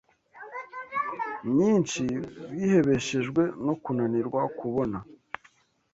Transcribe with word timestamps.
nyinshi, 1.57 2.03
bihebeshejwe 2.51 3.41
no 3.65 3.73
kunanirwa 3.83 4.41
kubona 4.59 4.97